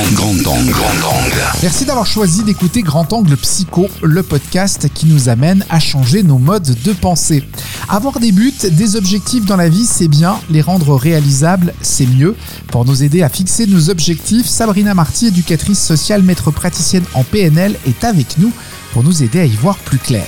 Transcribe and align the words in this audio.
Grand, 0.00 0.34
grand 0.34 0.56
angle. 0.56 0.70
Grand 0.70 1.08
angle. 1.10 1.42
Merci 1.62 1.84
d'avoir 1.84 2.06
choisi 2.06 2.42
d'écouter 2.42 2.80
Grand 2.82 3.12
Angle 3.12 3.36
Psycho, 3.36 3.86
le 4.02 4.22
podcast 4.22 4.88
qui 4.94 5.06
nous 5.06 5.28
amène 5.28 5.64
à 5.68 5.78
changer 5.78 6.22
nos 6.22 6.38
modes 6.38 6.74
de 6.84 6.92
pensée. 6.92 7.44
Avoir 7.88 8.18
des 8.18 8.32
buts, 8.32 8.54
des 8.70 8.96
objectifs 8.96 9.44
dans 9.44 9.56
la 9.56 9.68
vie, 9.68 9.84
c'est 9.84 10.08
bien. 10.08 10.40
Les 10.48 10.62
rendre 10.62 10.94
réalisables, 10.94 11.74
c'est 11.82 12.06
mieux. 12.06 12.34
Pour 12.68 12.86
nous 12.86 13.02
aider 13.02 13.22
à 13.22 13.28
fixer 13.28 13.66
nos 13.66 13.90
objectifs, 13.90 14.46
Sabrina 14.46 14.94
Marty, 14.94 15.26
éducatrice 15.26 15.84
sociale, 15.84 16.22
maître 16.22 16.50
praticienne 16.50 17.04
en 17.12 17.22
PNL, 17.22 17.76
est 17.86 18.04
avec 18.04 18.38
nous 18.38 18.52
pour 18.92 19.02
nous 19.02 19.22
aider 19.22 19.40
à 19.40 19.44
y 19.44 19.54
voir 19.54 19.76
plus 19.76 19.98
clair. 19.98 20.26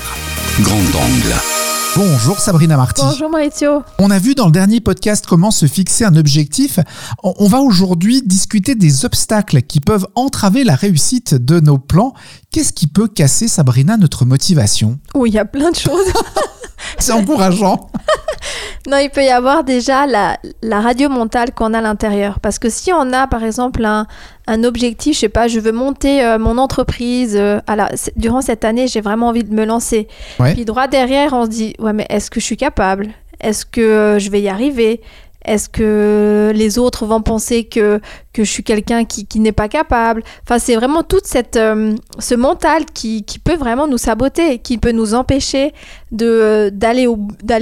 Grand 0.60 0.76
angle. 0.76 1.61
Bonjour 1.94 2.38
Sabrina 2.38 2.78
Marty. 2.78 3.02
Bonjour 3.02 3.28
Maurizio. 3.28 3.82
On 3.98 4.10
a 4.10 4.18
vu 4.18 4.34
dans 4.34 4.46
le 4.46 4.52
dernier 4.52 4.80
podcast 4.80 5.26
comment 5.28 5.50
se 5.50 5.66
fixer 5.66 6.04
un 6.04 6.16
objectif. 6.16 6.80
On 7.22 7.34
on 7.38 7.48
va 7.48 7.60
aujourd'hui 7.60 8.22
discuter 8.22 8.74
des 8.74 9.04
obstacles 9.04 9.60
qui 9.60 9.80
peuvent 9.80 10.06
entraver 10.14 10.64
la 10.64 10.74
réussite 10.74 11.34
de 11.34 11.60
nos 11.60 11.76
plans. 11.76 12.14
Qu'est-ce 12.52 12.72
qui 12.72 12.86
peut 12.86 13.08
casser, 13.08 13.48
Sabrina, 13.48 13.96
notre 13.96 14.24
motivation? 14.24 14.98
Oui, 15.14 15.30
il 15.30 15.34
y 15.34 15.38
a 15.38 15.44
plein 15.44 15.70
de 15.70 15.76
choses. 15.76 16.12
C'est 16.98 17.12
encourageant. 17.12 17.88
non, 18.86 18.98
il 18.98 19.08
peut 19.08 19.22
y 19.24 19.30
avoir 19.30 19.64
déjà 19.64 20.06
la, 20.06 20.36
la 20.62 20.80
radio 20.80 21.08
mentale 21.08 21.52
qu'on 21.54 21.72
a 21.74 21.78
à 21.78 21.80
l'intérieur. 21.80 22.40
Parce 22.40 22.58
que 22.58 22.68
si 22.68 22.92
on 22.92 23.12
a, 23.12 23.26
par 23.26 23.42
exemple, 23.42 23.84
un, 23.84 24.06
un 24.46 24.64
objectif, 24.64 25.14
je 25.14 25.20
sais 25.20 25.28
pas, 25.28 25.48
je 25.48 25.60
veux 25.60 25.72
monter 25.72 26.22
euh, 26.24 26.38
mon 26.38 26.58
entreprise, 26.58 27.36
euh, 27.36 27.60
c'est- 27.94 28.12
durant 28.18 28.42
cette 28.42 28.64
année, 28.64 28.86
j'ai 28.86 29.00
vraiment 29.00 29.28
envie 29.28 29.44
de 29.44 29.54
me 29.54 29.64
lancer. 29.64 30.06
Ouais. 30.38 30.52
Puis 30.52 30.64
droit 30.64 30.88
derrière, 30.88 31.32
on 31.32 31.44
se 31.46 31.50
dit, 31.50 31.74
ouais, 31.78 31.92
mais 31.94 32.06
est-ce 32.10 32.30
que 32.30 32.38
je 32.40 32.44
suis 32.44 32.56
capable? 32.58 33.08
Est-ce 33.40 33.64
que 33.64 33.80
euh, 33.80 34.18
je 34.18 34.30
vais 34.30 34.42
y 34.42 34.48
arriver? 34.48 35.00
Est-ce 35.44 35.68
que 35.68 36.52
les 36.54 36.78
autres 36.78 37.04
vont 37.06 37.20
penser 37.22 37.64
que, 37.64 38.00
que 38.32 38.44
je 38.44 38.50
suis 38.50 38.62
quelqu'un 38.62 39.04
qui, 39.04 39.26
qui 39.26 39.40
n'est 39.40 39.52
pas 39.52 39.68
capable? 39.68 40.22
Enfin, 40.44 40.58
c'est 40.58 40.76
vraiment 40.76 41.02
tout 41.02 41.20
cette, 41.24 41.56
euh, 41.56 41.94
ce 42.18 42.34
mental 42.34 42.84
qui, 42.86 43.24
qui 43.24 43.38
peut 43.38 43.56
vraiment 43.56 43.86
nous 43.86 43.98
saboter, 43.98 44.58
qui 44.58 44.78
peut 44.78 44.92
nous 44.92 45.14
empêcher 45.14 45.72
euh, 46.20 46.70
d'aller, 46.70 47.06
au, 47.06 47.18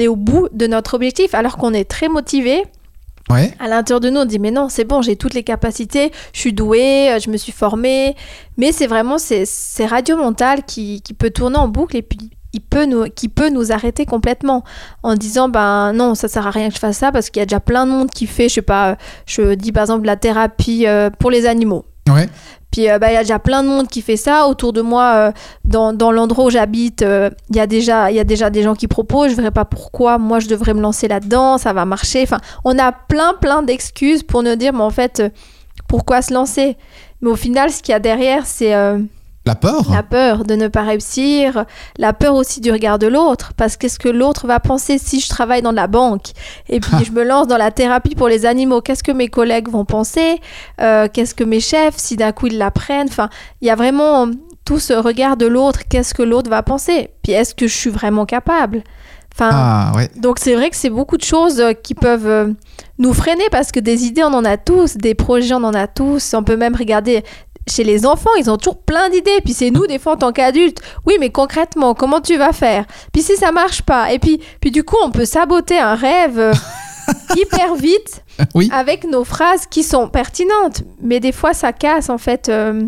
au 0.09 0.17
bout 0.17 0.49
de 0.53 0.67
notre 0.67 0.95
objectif, 0.95 1.35
alors 1.35 1.57
qu'on 1.57 1.73
est 1.73 1.89
très 1.89 2.09
motivé. 2.09 2.65
Ouais. 3.31 3.53
À 3.61 3.69
l'intérieur 3.69 4.01
de 4.01 4.11
nous, 4.11 4.21
on 4.21 4.25
dit 4.25 4.41
mais 4.41 4.51
non, 4.51 4.69
c'est 4.69 4.85
bon, 4.85 5.03
j'ai 5.03 5.15
toutes 5.15 5.35
les 5.35 5.45
capacités, 5.45 6.11
je 6.33 6.41
suis 6.41 6.53
doué, 6.53 7.17
je 7.25 7.31
me 7.31 7.37
suis 7.37 7.53
formé. 7.53 8.17
Mais 8.57 8.73
c'est 8.73 8.89
vraiment 8.89 9.19
ces, 9.19 9.47
ces 9.47 9.87
radios 9.87 10.17
mentales 10.17 10.65
qui, 10.65 11.01
qui 11.01 11.15
peut 11.15 11.31
tourner 11.31 11.57
en 11.57 11.69
boucle 11.69 11.97
et 11.97 12.03
puis 12.03 12.31
il 12.53 12.61
peut 12.61 12.85
nous, 12.87 13.05
qui 13.15 13.29
peut 13.29 13.49
nous 13.49 13.73
arrêter 13.73 14.07
complètement 14.07 14.65
en 15.03 15.15
disant 15.15 15.49
ben 15.49 15.93
non, 15.93 16.15
ça 16.15 16.29
sert 16.29 16.47
à 16.47 16.51
rien 16.51 16.69
que 16.69 16.75
je 16.75 16.81
fasse 16.81 16.99
ça 16.99 17.13
parce 17.13 17.31
qu'il 17.31 17.41
y 17.41 17.43
a 17.43 17.47
déjà 17.47 17.61
plein 17.61 17.87
de 17.87 17.93
monde 17.93 18.11
qui 18.11 18.27
fait, 18.27 18.49
je 18.49 18.55
sais 18.55 18.63
pas, 18.63 18.97
je 19.27 19.55
dis 19.55 19.73
par 19.73 19.83
exemple 19.85 20.07
la 20.07 20.17
thérapie 20.17 20.87
euh, 20.87 21.11
pour 21.11 21.31
les 21.31 21.47
animaux. 21.47 21.85
Ouais. 22.09 22.29
Puis 22.73 22.89
euh, 22.91 22.99
bah, 22.99 23.11
il 23.11 23.15
y 23.15 23.17
a 23.17 23.23
déjà 23.23 23.39
plein 23.39 23.63
de 23.63 23.69
monde 23.69 23.89
qui 23.89 24.01
fait 24.03 24.17
ça. 24.17 24.47
Autour 24.47 24.73
de 24.73 24.81
moi, 24.81 25.13
euh, 25.15 25.33
dans, 25.65 25.93
dans 25.93 26.11
l'endroit 26.13 26.45
où 26.47 26.51
j'habite, 26.51 27.03
il 27.03 27.57
y, 27.57 27.61
a 27.61 27.67
déjà- 27.67 28.11
il 28.11 28.17
y 28.17 28.21
a 28.21 28.25
déjà 28.25 28.49
des 28.51 28.63
gens 28.63 28.75
qui 28.75 28.89
proposent. 28.89 29.27
Je 29.31 29.33
ne 29.33 29.37
verrais 29.43 29.51
pas 29.51 29.65
pourquoi 29.65 30.19
moi 30.19 30.39
je 30.41 30.49
devrais 30.49 30.75
me 30.75 30.81
lancer 30.81 31.07
là-dedans, 31.09 31.59
ça 31.59 31.73
va 31.73 31.85
marcher. 31.85 32.23
Enfin, 32.23 32.39
on 32.65 32.79
a 32.79 32.91
plein, 32.93 33.35
plein 33.41 33.63
d'excuses 33.63 34.23
pour 34.23 34.43
nous 34.43 34.57
dire, 34.57 34.73
mais 34.73 34.83
en 34.83 34.91
fait, 34.91 35.23
pourquoi 35.89 36.23
se 36.23 36.33
lancer? 36.33 36.77
Mais 37.21 37.31
au 37.31 37.37
final, 37.37 37.71
ce 37.71 37.83
qu'il 37.83 37.93
y 37.93 37.95
a 37.95 37.99
derrière, 38.01 38.47
c'est 38.47 38.75
euh, 38.75 38.99
La 39.47 39.55
peur 39.55 39.91
la 39.91 40.03
peur 40.03 40.45
de 40.45 40.55
ne 40.55 40.69
pas 40.69 40.83
réussir, 40.83 41.65
la 41.99 42.13
peur 42.13 42.35
aussi 42.35 42.61
du 42.61 42.71
regard 42.71 42.99
de 42.99 43.07
l'autre, 43.07 43.53
parce 43.57 43.79
qu'est-ce 43.79 43.99
que 43.99 44.11
l'autre 44.11 44.47
va 44.47 44.61
penser 44.61 44.99
si 44.99 45.19
je 45.19 45.29
travaille 45.31 45.63
dans 45.63 45.73
la 45.73 45.87
banque? 45.87 46.27
Et 46.69 46.79
puis 46.79 46.93
je 47.07 47.11
me 47.13 47.25
lance 47.25 47.47
dans 47.47 47.57
la 47.57 47.71
thérapie 47.71 48.15
pour 48.15 48.29
les 48.29 48.45
animaux, 48.45 48.83
qu'est-ce 48.83 49.03
que 49.03 49.13
mes 49.13 49.29
collègues 49.29 49.69
vont 49.71 49.87
penser, 49.87 50.41
Euh, 50.81 51.09
qu'est-ce 51.13 51.35
que 51.35 51.45
mes 51.45 51.61
chefs, 51.61 51.97
si 51.97 52.17
d'un 52.17 52.33
coup 52.33 52.49
ils 52.49 52.59
l'apprennent, 52.59 53.09
enfin, 53.09 53.31
il 53.63 53.69
y 53.69 53.71
a 53.71 53.77
vraiment 53.77 54.29
tout 54.67 54.79
ce 54.79 54.93
regard 54.93 55.37
de 55.39 55.47
l'autre, 55.47 55.81
qu'est-ce 55.89 56.13
que 56.15 56.23
l'autre 56.23 56.51
va 56.51 56.63
penser, 56.63 57.09
puis 57.23 57.33
est-ce 57.33 57.55
que 57.55 57.67
je 57.67 57.75
suis 57.75 57.91
vraiment 57.91 58.27
capable? 58.27 58.83
Enfin, 59.33 59.51
Ah, 59.53 59.93
ouais. 59.97 60.11
donc 60.17 60.39
c'est 60.39 60.55
vrai 60.55 60.71
que 60.71 60.77
c'est 60.77 60.91
beaucoup 60.91 61.17
de 61.17 61.23
choses 61.25 61.61
euh, 61.61 61.73
qui 61.73 61.95
peuvent 61.95 62.27
euh, 62.27 62.53
nous 62.99 63.15
freiner 63.15 63.45
parce 63.51 63.71
que 63.73 63.79
des 63.81 64.05
idées 64.05 64.25
on 64.25 64.35
en 64.35 64.45
a 64.45 64.57
tous, 64.59 64.97
des 64.97 65.15
projets 65.15 65.55
on 65.55 65.65
en 65.65 65.73
a 65.73 65.87
tous, 65.87 66.35
on 66.35 66.43
peut 66.43 66.57
même 66.57 66.75
regarder 66.77 67.23
chez 67.71 67.85
les 67.85 68.07
enfants, 68.07 68.31
ils 68.39 68.51
ont 68.51 68.57
toujours 68.57 68.81
plein 68.83 69.09
d'idées, 69.09 69.41
puis 69.45 69.55
c'est 69.55 69.71
nous 69.71 69.87
des 69.87 69.99
fois 69.99 70.13
en 70.15 70.17
tant 70.17 70.33
qu'adultes, 70.33 70.79
oui 71.07 71.17
mais 71.21 71.31
concrètement 71.31 71.95
comment 71.95 72.21
tu 72.21 72.37
vas 72.37 72.53
faire? 72.53 72.85
Puis 73.13 73.23
si 73.23 73.37
ça 73.37 73.53
marche 73.53 73.83
pas, 73.83 74.13
et 74.13 74.19
puis, 74.19 74.41
puis 74.61 74.71
du 74.71 74.85
coup 74.85 74.97
on 75.03 75.11
peut 75.11 75.25
saboter 75.25 75.79
un 75.79 75.95
rêve 75.95 76.39
euh, 76.39 76.53
hyper 77.37 77.75
vite 77.75 78.23
Oui. 78.55 78.69
avec 78.73 79.05
nos 79.05 79.25
phrases 79.25 79.67
qui 79.67 79.83
sont 79.83 80.09
pertinentes, 80.09 80.83
mais 81.03 81.21
des 81.21 81.33
fois 81.33 81.55
ça 81.55 81.73
casse 81.73 82.09
en 82.11 82.19
fait 82.19 82.49
euh, 82.49 82.83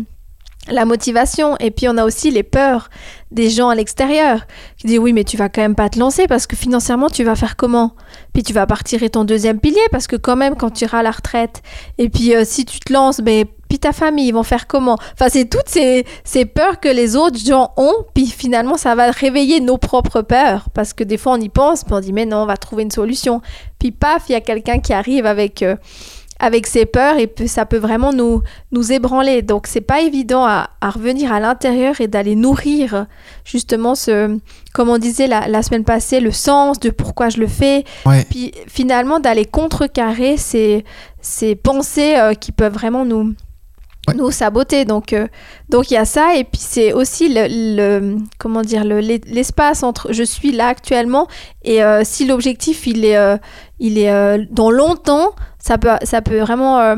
la 0.69 0.85
motivation, 0.85 1.57
et 1.57 1.71
puis 1.71 1.87
on 1.89 1.97
a 1.97 2.05
aussi 2.05 2.31
les 2.31 2.43
peurs 2.43 2.89
des 3.31 3.49
gens 3.49 3.69
à 3.69 3.75
l'extérieur 3.75 4.45
qui 4.77 4.87
disent 4.87 4.99
oui 4.99 5.11
mais 5.11 5.23
tu 5.23 5.37
vas 5.37 5.49
quand 5.49 5.61
même 5.61 5.75
pas 5.75 5.89
te 5.89 5.99
lancer 5.99 6.27
parce 6.27 6.47
que 6.47 6.55
financièrement 6.55 7.09
tu 7.09 7.23
vas 7.23 7.35
faire 7.35 7.55
comment? 7.55 7.95
Puis 8.31 8.43
tu 8.43 8.53
vas 8.53 8.65
partir 8.67 9.01
et 9.03 9.09
ton 9.09 9.23
deuxième 9.23 9.59
pilier 9.59 9.81
parce 9.91 10.07
que 10.07 10.15
quand 10.15 10.35
même 10.35 10.55
quand 10.55 10.69
tu 10.69 10.85
iras 10.85 10.99
à 10.99 11.03
la 11.03 11.11
retraite 11.11 11.63
et 11.97 12.09
puis 12.09 12.35
euh, 12.35 12.43
si 12.45 12.63
tu 12.63 12.79
te 12.79 12.93
lances 12.93 13.21
ben 13.21 13.45
puis 13.67 13.79
ta 13.79 13.91
famille 13.91 14.27
ils 14.27 14.33
vont 14.33 14.43
faire 14.43 14.67
comment? 14.67 14.97
Enfin 15.13 15.29
c'est 15.29 15.49
toutes 15.49 15.67
ces, 15.67 16.05
ces 16.23 16.45
peurs 16.45 16.79
que 16.79 16.89
les 16.89 17.15
autres 17.15 17.39
gens 17.39 17.71
ont 17.75 18.05
puis 18.13 18.27
finalement 18.27 18.77
ça 18.77 18.93
va 18.93 19.09
réveiller 19.09 19.59
nos 19.59 19.77
propres 19.77 20.21
peurs 20.21 20.69
parce 20.69 20.93
que 20.93 21.03
des 21.03 21.17
fois 21.17 21.33
on 21.33 21.41
y 21.41 21.49
pense 21.49 21.83
puis 21.83 21.93
on 21.95 21.99
dit 21.99 22.13
mais 22.13 22.25
non 22.25 22.43
on 22.43 22.45
va 22.45 22.57
trouver 22.57 22.83
une 22.83 22.91
solution. 22.91 23.41
Puis 23.79 23.91
paf 23.91 24.25
il 24.29 24.33
y 24.33 24.35
a 24.35 24.41
quelqu'un 24.41 24.79
qui 24.79 24.93
arrive 24.93 25.25
avec 25.25 25.63
euh, 25.63 25.75
avec 26.43 26.67
ses 26.67 26.85
peurs 26.85 27.15
et 27.17 27.47
ça 27.47 27.65
peut 27.65 27.77
vraiment 27.77 28.11
nous, 28.11 28.41
nous 28.73 28.91
ébranler. 28.91 29.41
Donc 29.41 29.65
c'est 29.65 29.79
pas 29.79 30.01
évident 30.01 30.43
à, 30.43 30.71
à 30.81 30.89
revenir 30.89 31.31
à 31.31 31.39
l'intérieur 31.39 32.01
et 32.01 32.07
d'aller 32.07 32.35
nourrir 32.35 33.05
justement 33.45 33.95
ce, 33.95 34.37
comme 34.73 34.89
on 34.89 34.97
disait 34.97 35.27
la, 35.27 35.47
la 35.47 35.63
semaine 35.63 35.85
passée, 35.85 36.19
le 36.19 36.31
sens 36.31 36.81
de 36.81 36.89
pourquoi 36.89 37.29
je 37.29 37.37
le 37.37 37.47
fais. 37.47 37.85
Ouais. 38.05 38.25
Puis 38.29 38.51
finalement 38.67 39.21
d'aller 39.21 39.45
contrecarrer 39.45 40.35
ces, 40.35 40.83
ces 41.21 41.55
pensées 41.55 42.15
euh, 42.17 42.33
qui 42.33 42.51
peuvent 42.51 42.73
vraiment 42.73 43.05
nous, 43.05 43.33
Nous 44.15 44.31
saboter. 44.31 44.83
Donc 44.85 45.13
euh, 45.13 45.27
donc 45.69 45.89
il 45.89 45.93
y 45.93 45.97
a 45.97 46.05
ça 46.05 46.35
et 46.35 46.43
puis 46.43 46.59
c'est 46.61 46.91
aussi 46.91 47.29
le, 47.33 48.17
comment 48.37 48.61
dire 48.61 48.83
le- 48.83 48.99
l'es- 48.99 49.21
l'espace 49.25 49.81
entre 49.81 50.11
je 50.11 50.23
suis 50.23 50.51
là 50.51 50.67
actuellement 50.67 51.27
et 51.63 51.81
euh, 51.83 52.01
si 52.03 52.25
l'objectif 52.25 52.85
il 52.85 53.05
est 53.05 53.15
euh, 53.17 53.37
il 53.79 53.97
est 53.97 54.45
dans 54.51 54.69
longtemps, 54.71 55.31
ça 55.57 55.77
peut 55.77 55.89
ça 56.03 56.21
peut 56.21 56.39
vraiment 56.39 56.95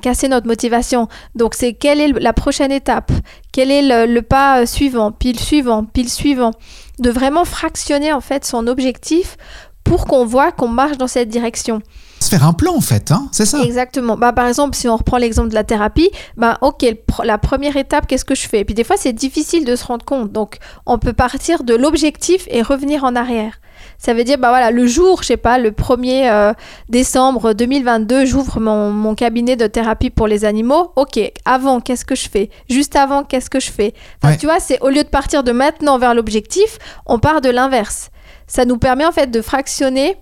casser 0.00 0.28
notre 0.28 0.46
motivation. 0.46 1.06
Donc 1.34 1.54
c'est 1.54 1.74
quelle 1.74 2.00
est 2.00 2.08
la 2.08 2.32
prochaine 2.32 2.72
étape? 2.72 3.12
Quel 3.52 3.70
est 3.70 4.06
le, 4.06 4.20
pas 4.22 4.66
suivant? 4.66 5.12
Puis 5.12 5.32
le 5.32 5.38
suivant, 5.38 5.84
puis 5.84 6.02
le 6.02 6.08
suivant. 6.08 6.52
De 6.98 7.10
vraiment 7.10 7.44
fractionner 7.44 8.12
en 8.12 8.20
fait 8.20 8.44
son 8.44 8.66
objectif 8.66 9.36
pour 9.84 10.06
qu'on 10.06 10.24
voit 10.24 10.50
qu'on 10.52 10.68
marche 10.68 10.96
dans 10.98 11.06
cette 11.06 11.28
direction. 11.28 11.80
Se 12.20 12.28
faire 12.30 12.44
un 12.44 12.52
plan, 12.52 12.74
en 12.74 12.80
fait, 12.80 13.12
hein 13.12 13.28
c'est 13.32 13.46
ça 13.46 13.62
Exactement. 13.62 14.16
Bah, 14.16 14.32
par 14.32 14.46
exemple, 14.48 14.74
si 14.76 14.88
on 14.88 14.96
reprend 14.96 15.18
l'exemple 15.18 15.48
de 15.50 15.54
la 15.54 15.64
thérapie, 15.64 16.10
bah, 16.36 16.58
ok, 16.62 16.84
la 17.24 17.38
première 17.38 17.76
étape, 17.76 18.06
qu'est-ce 18.06 18.24
que 18.24 18.34
je 18.34 18.48
fais? 18.48 18.60
Et 18.60 18.64
puis 18.64 18.74
des 18.74 18.84
fois, 18.84 18.96
c'est 18.98 19.12
difficile 19.12 19.64
de 19.64 19.76
se 19.76 19.84
rendre 19.84 20.04
compte. 20.04 20.32
Donc, 20.32 20.58
on 20.84 20.98
peut 20.98 21.12
partir 21.12 21.62
de 21.62 21.74
l'objectif 21.74 22.46
et 22.50 22.62
revenir 22.62 23.04
en 23.04 23.14
arrière. 23.14 23.60
Ça 23.98 24.14
veut 24.14 24.24
dire, 24.24 24.38
bah 24.38 24.48
voilà, 24.48 24.72
le 24.72 24.86
jour, 24.86 25.22
je 25.22 25.28
sais 25.28 25.36
pas, 25.36 25.58
le 25.58 25.70
1er 25.70 26.28
euh, 26.30 26.52
décembre 26.88 27.52
2022, 27.52 28.24
j'ouvre 28.26 28.58
mon, 28.60 28.90
mon 28.90 29.14
cabinet 29.14 29.54
de 29.56 29.66
thérapie 29.68 30.10
pour 30.10 30.26
les 30.26 30.44
animaux. 30.44 30.92
Ok, 30.96 31.20
avant, 31.44 31.80
qu'est-ce 31.80 32.04
que 32.04 32.16
je 32.16 32.28
fais? 32.28 32.50
Juste 32.68 32.96
avant, 32.96 33.22
qu'est-ce 33.22 33.50
que 33.50 33.60
je 33.60 33.70
fais? 33.70 33.94
Enfin, 34.22 34.32
Ouais. 34.32 34.38
tu 34.38 34.46
vois, 34.46 34.58
c'est 34.60 34.80
au 34.82 34.88
lieu 34.88 35.04
de 35.04 35.08
partir 35.08 35.44
de 35.44 35.52
maintenant 35.52 35.98
vers 35.98 36.14
l'objectif, 36.14 36.78
on 37.06 37.18
part 37.20 37.40
de 37.40 37.50
l'inverse. 37.50 38.10
Ça 38.48 38.64
nous 38.64 38.78
permet 38.78 39.04
en 39.06 39.12
fait 39.12 39.30
de 39.30 39.42
fractionner 39.42 40.16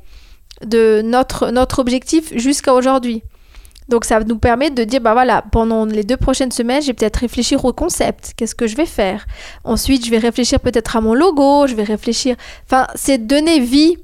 de 0.65 1.03
notre, 1.05 1.51
notre 1.51 1.79
objectif 1.79 2.37
jusqu'à 2.37 2.75
aujourd'hui. 2.75 3.23
Donc 3.89 4.05
ça 4.05 4.19
nous 4.21 4.39
permet 4.39 4.71
de 4.71 4.83
dire, 4.85 5.01
bah 5.01 5.13
voilà, 5.13 5.43
pendant 5.53 5.85
les 5.85 6.03
deux 6.03 6.17
prochaines 6.17 6.51
semaines, 6.51 6.83
je 6.83 6.89
vais 6.89 6.93
peut-être 6.93 7.19
réfléchir 7.19 7.65
au 7.65 7.73
concept, 7.73 8.33
qu'est-ce 8.37 8.55
que 8.55 8.67
je 8.67 8.77
vais 8.77 8.87
faire? 8.87 9.27
Ensuite, 9.63 10.05
je 10.05 10.11
vais 10.11 10.19
réfléchir 10.19 10.59
peut-être 10.59 10.97
à 10.97 11.01
mon 11.01 11.15
logo, 11.15 11.67
je 11.67 11.75
vais 11.75 11.85
réfléchir... 11.85 12.35
Enfin, 12.65 12.89
c'est 12.97 13.19
donner 13.27 13.61
vie 13.61 13.97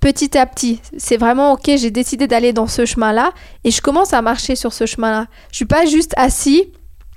petit 0.00 0.38
à 0.38 0.46
petit. 0.46 0.80
C'est 0.96 1.16
vraiment, 1.16 1.52
ok, 1.52 1.70
j'ai 1.76 1.90
décidé 1.90 2.26
d'aller 2.26 2.52
dans 2.52 2.66
ce 2.66 2.86
chemin-là 2.86 3.32
et 3.64 3.70
je 3.70 3.82
commence 3.82 4.12
à 4.12 4.22
marcher 4.22 4.56
sur 4.56 4.72
ce 4.72 4.86
chemin-là. 4.86 5.26
Je 5.50 5.56
suis 5.56 5.64
pas 5.66 5.84
juste 5.84 6.14
assis 6.16 6.70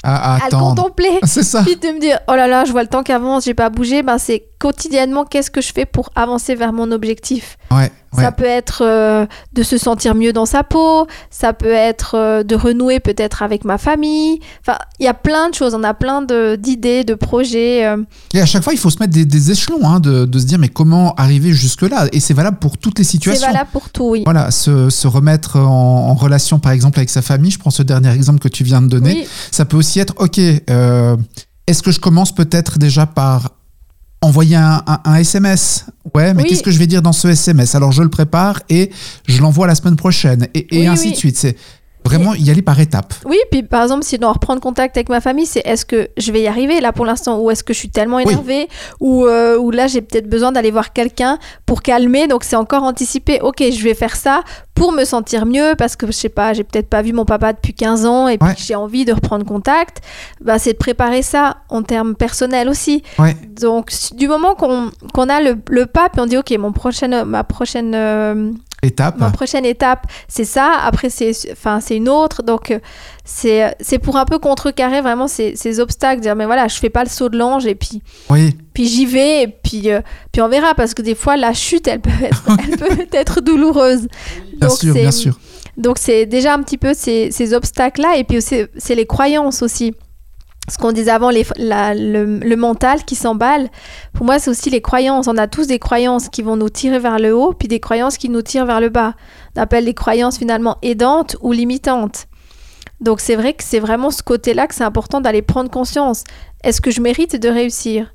À, 0.04 0.36
à 0.36 0.46
à 0.46 0.50
le 0.50 0.58
contempler. 0.58 1.20
C'est 1.24 1.44
ça. 1.44 1.62
Puis 1.66 1.78
de 1.78 1.88
me 1.88 2.00
dire, 2.00 2.20
oh 2.28 2.36
là 2.36 2.48
là, 2.48 2.66
je 2.66 2.72
vois 2.72 2.82
le 2.82 2.90
temps 2.90 3.04
qui 3.04 3.12
avance, 3.14 3.46
j'ai 3.46 3.54
pas 3.54 3.70
bougé, 3.70 4.02
ben 4.04 4.18
c'est 4.18 4.49
quotidiennement, 4.60 5.24
qu'est-ce 5.26 5.50
que 5.50 5.62
je 5.62 5.72
fais 5.74 5.86
pour 5.86 6.10
avancer 6.16 6.54
vers 6.54 6.74
mon 6.74 6.92
objectif? 6.92 7.58
Ouais, 7.72 7.92
ouais. 8.14 8.24
Ça 8.24 8.32
peut 8.34 8.44
être 8.44 8.84
euh, 8.86 9.26
de 9.54 9.64
se 9.64 9.78
sentir 9.78 10.16
mieux 10.16 10.34
dans 10.34 10.46
sa 10.46 10.64
peau, 10.64 11.08
ça 11.30 11.54
peut 11.54 11.72
être 11.72 12.16
euh, 12.16 12.44
de 12.44 12.56
renouer 12.56 13.00
peut-être 13.00 13.42
avec 13.42 13.64
ma 13.64 13.78
famille. 13.78 14.40
Enfin, 14.62 14.78
il 15.00 15.06
y 15.06 15.08
a 15.08 15.14
plein 15.14 15.50
de 15.50 15.56
choses, 15.56 15.74
on 15.74 15.84
a 15.84 15.94
plein 15.94 16.22
de- 16.22 16.56
d'idées, 16.56 17.04
de, 17.06 17.14
projets. 17.16 17.86
euh. 17.86 17.98
Et 18.34 18.42
à 18.42 18.46
chaque 18.46 18.64
fois, 18.64 18.74
il 18.74 18.80
faut 18.80 18.90
se 18.90 19.00
mettre 19.00 19.14
des, 19.14 19.26
des 19.26 19.52
échelons, 19.52 19.88
hein, 19.88 20.00
de, 20.00 20.26
de 20.26 20.40
se 20.40 20.46
dire, 20.46 20.60
mais 20.60 20.70
comment 20.70 21.14
arriver 21.16 21.54
jusque-là? 21.54 22.08
Et 22.12 22.20
c'est 22.20 22.34
valable 22.34 22.58
pour 22.60 22.78
toutes 22.78 22.98
les 23.00 23.06
C'est 23.06 23.12
situations. 23.12 23.48
valable 23.48 23.70
pour 23.72 23.90
tout, 23.90 24.10
oui. 24.10 24.24
Voilà, 24.26 24.52
se, 24.52 24.90
se 24.90 25.08
remettre 25.08 25.56
en, 25.58 26.10
en 26.10 26.14
relation, 26.16 26.60
par 26.60 26.74
exemple, 26.74 27.00
avec 27.00 27.10
sa 27.10 27.22
famille. 27.22 27.52
Je 27.52 27.60
prends 27.60 27.72
ce 27.72 27.84
dernier 27.84 28.12
exemple 28.12 28.40
que 28.40 28.50
tu 28.50 28.64
viens 28.66 28.82
de 28.82 28.88
donner. 28.88 29.14
Oui, 29.14 29.28
Ça 29.52 29.64
peut 29.66 29.78
aussi 29.78 30.00
être, 30.00 30.16
ok, 30.18 30.38
est-ce 30.38 31.84
que 31.84 31.92
je 31.92 32.00
commence 32.00 32.34
peut-être 32.34 32.78
déjà 32.80 33.06
par 33.06 33.52
envoyer 34.22 34.56
un, 34.56 34.84
un- 34.86 35.00
un 35.06 35.16
SMS 35.16 35.86
Ouais, 36.16 36.34
mais 36.34 36.42
Oui. 36.44 36.50
qu'est-ce 36.50 36.64
que 36.64 36.72
je 36.72 36.80
vais 36.80 36.88
dire 36.88 37.02
dans 37.04 37.12
ce 37.14 37.28
SMS 37.28 37.76
Alors 37.76 37.92
je 37.92 38.02
le 38.02 38.10
prépare 38.10 38.62
et 38.70 38.90
je 39.28 39.42
l'envoie 39.42 39.68
la 39.68 39.76
semaine 39.76 39.96
prochaine, 39.96 40.48
et, 40.56 40.76
et 40.76 40.80
Oui, 40.82 40.88
ainsi 40.88 41.08
oui. 41.08 41.12
de 41.14 41.18
suite. 41.18 41.56
Vraiment 42.10 42.34
y 42.34 42.50
aller 42.50 42.62
par 42.62 42.80
étapes. 42.80 43.14
Oui, 43.26 43.38
puis 43.52 43.64
par 43.64 43.84
exemple, 43.84 44.04
si 44.04 44.16
je 44.16 44.22
dois 44.22 44.32
reprendre 44.32 44.60
contact 44.62 44.98
avec 44.98 45.10
ma 45.10 45.22
famille, 45.22 45.46
c'est 45.46 45.62
est-ce 45.66 45.86
que 45.86 46.10
je 46.18 46.32
vais 46.32 46.42
y 46.42 46.48
arriver 46.48 46.82
là 46.82 46.92
pour 46.92 47.06
l'instant 47.06 47.40
ou 47.40 47.52
est-ce 47.52 47.64
que 47.64 47.74
je 47.74 47.80
suis 47.80 47.90
tellement 47.90 48.20
énervée 48.20 48.68
ou, 49.00 49.26
euh, 49.26 49.58
ou 49.58 49.72
là 49.72 49.88
j'ai 49.88 50.02
peut-être 50.02 50.30
besoin 50.30 50.52
d'aller 50.52 50.72
voir 50.72 50.92
quelqu'un 50.94 51.38
pour 51.66 51.82
calmer. 51.82 52.28
Donc 52.28 52.44
c'est 52.44 52.56
encore 52.56 52.84
anticipé, 52.84 53.40
ok, 53.42 53.64
je 53.72 53.84
vais 53.84 53.94
faire 53.94 54.16
ça 54.16 54.42
pour 54.74 54.92
me 54.94 55.04
sentir 55.04 55.46
mieux 55.46 55.74
parce 55.78 55.96
que 55.96 56.08
je 56.08 56.12
sais 56.14 56.30
pas, 56.30 56.54
j'ai 56.54 56.64
peut-être 56.64 56.88
pas 56.90 57.02
vu 57.02 57.12
mon 57.14 57.26
papa 57.26 57.52
depuis 57.54 57.74
15 57.74 58.06
ans 58.06 58.28
et 58.28 58.38
puis 58.38 58.48
Ouais. 58.50 58.56
j'ai 58.58 58.76
envie 58.76 59.04
de 59.06 59.12
reprendre 59.14 59.46
contact. 59.46 60.02
Bah, 60.42 60.58
c'est 60.58 60.74
de 60.74 60.78
préparer 60.78 61.22
ça 61.22 61.58
en 61.70 61.84
termes 61.84 62.16
personnels 62.16 62.70
aussi. 62.70 63.04
Ouais. 63.20 63.36
Donc 63.62 63.92
du 64.16 64.28
moment 64.28 64.56
qu'on 64.56 64.90
qu'on 65.14 65.28
a 65.30 65.42
le, 65.42 65.58
le 65.70 65.86
pas, 65.86 66.10
puis 66.10 66.22
on 66.22 66.26
dit 66.26 66.38
ok, 66.38 66.52
mon 66.58 66.72
prochaine, 66.72 67.24
ma 67.26 67.44
prochaine 67.44 67.94
euh, 67.94 68.52
Étape. 68.82 69.18
Ma 69.20 69.30
prochaine 69.32 69.66
étape, 69.66 70.08
c'est 70.28 70.46
ça. 70.46 70.72
Après, 70.82 71.10
c'est 71.10 71.32
enfin, 71.52 71.80
c'est 71.82 71.98
une 71.98 72.08
autre. 72.08 72.44
Donc, 72.44 72.72
euh, 72.72 72.80
c'est 73.26 73.76
c'est 73.82 74.00
pour 74.00 74.16
un 74.16 74.26
peu 74.26 74.40
contrecarrer 74.40 75.02
vraiment 75.02 75.28
ces, 75.28 75.56
ces 75.56 75.80
obstacles. 75.82 76.22
Dire, 76.22 76.36
mais 76.36 76.46
voilà, 76.46 76.68
je 76.70 76.78
fais 76.78 76.90
pas 76.90 77.04
le 77.04 77.10
saut 77.10 77.28
de 77.30 77.38
l'ange 77.38 77.66
et 77.66 77.76
puis, 77.76 78.02
Oui, 78.30 78.56
puis 78.74 78.88
j'y 78.88 79.06
vais 79.06 79.44
et 79.44 79.48
puis, 79.48 79.92
euh, 79.92 80.02
puis 80.32 80.42
on 80.42 80.48
verra. 80.48 80.74
Parce 80.76 80.94
que 80.94 81.02
des 81.02 81.16
fois, 81.16 81.36
la 81.36 81.54
chute, 81.54 81.88
elle 81.88 82.00
peut 82.00 82.10
être, 82.24 82.44
elle 82.64 82.78
peut 82.78 83.08
être 83.12 83.42
douloureuse. 83.42 84.08
bien 84.58 84.68
Donc, 84.70 84.78
sûr, 84.78 84.94
bien 84.94 85.12
sûr. 85.12 85.38
Donc, 85.78 85.98
c'est 85.98 86.26
déjà 86.26 86.54
un 86.54 86.62
petit 86.64 86.78
peu 86.78 86.94
ces, 86.94 87.32
ces 87.32 87.54
obstacles-là. 87.54 88.18
Et 88.18 88.24
puis, 88.24 88.42
c'est 88.42 88.96
les 88.96 89.06
croyances 89.06 89.62
aussi. 89.62 89.94
Ce 90.68 90.78
qu'on 90.78 90.92
disait 90.92 91.10
avant, 91.12 91.30
les, 91.32 91.46
la- 91.58 91.96
le, 91.96 92.38
le 92.40 92.56
mental 92.56 93.04
qui 93.04 93.16
s'emballe. 93.16 93.70
Pour 94.14 94.26
moi, 94.26 94.38
c'est 94.40 94.52
aussi 94.52 94.70
les 94.70 94.82
croyances. 94.82 95.28
On 95.28 95.38
a 95.38 95.48
tous 95.48 95.66
des 95.68 95.80
croyances 95.80 96.30
qui 96.30 96.42
vont 96.44 96.56
nous 96.58 96.70
tirer 96.70 97.00
vers 97.00 97.18
le 97.18 97.36
haut, 97.36 97.54
puis 97.54 97.68
des 97.68 97.80
croyances 97.80 98.18
qui 98.18 98.30
nous 98.30 98.42
tirent 98.44 98.66
vers 98.68 98.80
le 98.80 98.90
bas. 98.90 99.16
On 99.56 99.62
appelle 99.62 99.86
les 99.86 99.96
croyances 99.96 100.38
finalement 100.38 100.78
aidantes 100.84 101.38
ou 101.42 101.52
limitantes. 101.54 102.28
Donc 103.02 103.20
c'est 103.20 103.36
vrai 103.36 103.54
que 103.54 103.64
c'est 103.64 103.80
vraiment 103.80 104.12
ce 104.12 104.22
côté-là 104.22 104.68
que 104.68 104.76
c'est 104.76 104.84
important 104.84 105.22
d'aller 105.22 105.42
prendre 105.42 105.72
conscience. 105.72 106.24
Est-ce 106.64 106.82
que 106.82 106.92
je 106.92 107.02
mérite 107.02 107.36
de 107.42 107.50
réussir? 107.50 108.14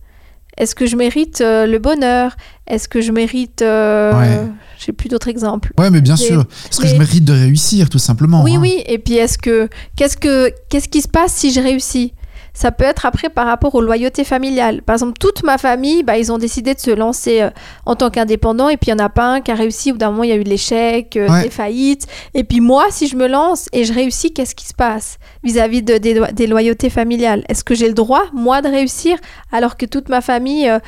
Est-ce 0.56 0.76
que 0.76 0.86
je 0.86 0.94
mérite 0.94 1.40
euh, 1.40 1.66
le 1.66 1.80
bonheur? 1.80 2.36
Est-ce 2.68 2.86
que 2.88 3.00
je 3.00 3.10
mérite... 3.10 3.62
Euh, 3.62 4.12
Ouais. 4.12 4.40
J'ai 4.78 4.92
plus 4.92 5.08
d'autres 5.08 5.28
exemples. 5.28 5.72
Ouais, 5.78 5.90
mais 5.90 6.02
bien 6.02 6.14
sûr. 6.16 6.44
Est-ce 6.70 6.78
que 6.80 6.86
je 6.86 6.96
mérite 6.96 7.24
de 7.24 7.32
réussir, 7.32 7.88
tout 7.88 7.98
simplement 7.98 8.42
Oui, 8.44 8.56
hein 8.56 8.60
oui. 8.60 8.82
Et 8.86 8.98
puis, 8.98 9.14
est-ce 9.14 9.38
que 9.38 9.68
qu'est-ce 9.96 10.16
que 10.18 10.52
qu'est-ce 10.68 10.88
qui 10.90 11.00
se 11.00 11.08
passe 11.08 11.32
si 11.32 11.50
je 11.52 11.60
réussis? 11.60 12.12
Ça 12.54 12.70
peut 12.70 12.84
être 12.84 13.04
après 13.04 13.28
par 13.28 13.46
rapport 13.46 13.74
aux 13.74 13.80
loyautés 13.80 14.22
familiales. 14.24 14.80
Par 14.82 14.94
exemple, 14.94 15.18
toute 15.18 15.42
ma 15.42 15.58
famille, 15.58 16.04
bah, 16.04 16.16
ils 16.18 16.30
ont 16.32 16.38
décidé 16.38 16.72
de 16.72 16.78
se 16.80 16.90
lancer 16.92 17.42
euh, 17.42 17.50
en 17.84 17.96
tant 17.96 18.10
qu'indépendant, 18.10 18.68
et 18.68 18.76
puis 18.76 18.88
il 18.88 18.92
y 18.92 18.94
en 18.94 19.04
a 19.04 19.08
pas 19.08 19.24
un 19.26 19.40
qui 19.40 19.50
a 19.50 19.54
réussi. 19.56 19.90
Au 19.90 19.94
bout 19.94 19.98
d'un 19.98 20.10
moment, 20.12 20.22
il 20.22 20.30
y 20.30 20.32
a 20.32 20.36
eu 20.36 20.44
de 20.44 20.48
l'échec, 20.48 21.16
euh, 21.16 21.28
Ouais. 21.28 21.42
des 21.42 21.50
faillites. 21.50 22.06
Et 22.32 22.44
puis 22.44 22.60
moi, 22.60 22.84
si 22.90 23.08
je 23.08 23.16
me 23.16 23.26
lance 23.26 23.68
et 23.72 23.84
je 23.84 23.92
réussis, 23.92 24.32
qu'est-ce 24.32 24.54
qui 24.54 24.66
se 24.66 24.74
passe 24.74 25.18
vis-à-vis 25.42 25.82
de, 25.82 25.98
des, 25.98 26.14
lo- 26.14 26.26
des 26.32 26.46
loyautés 26.46 26.90
familiales? 26.90 27.42
Est-ce 27.48 27.64
que 27.64 27.74
j'ai 27.74 27.88
le 27.88 27.94
droit, 27.94 28.22
moi, 28.32 28.62
de 28.62 28.68
réussir, 28.68 29.18
alors 29.52 29.76
que 29.76 29.84
toute 29.84 30.08
ma 30.08 30.20
famille, 30.20 30.68
euh, 30.68 30.78